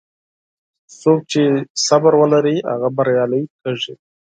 [0.99, 1.41] څوک چې
[1.85, 3.93] صبر ولري، هغه بریالی کېږي.